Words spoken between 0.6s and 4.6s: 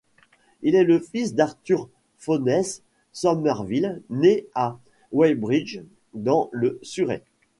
Il est le fils d'Arthur Fownes Somerville né